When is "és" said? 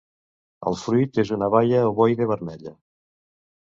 1.25-1.33